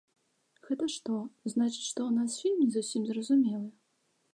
Гэта 0.67 0.87
што, 0.95 1.19
значыць, 1.53 1.87
што 1.91 1.99
ў 2.09 2.11
нас 2.19 2.31
фільм 2.41 2.59
не 2.67 2.69
зусім 2.79 3.01
зразумелы? 3.13 3.69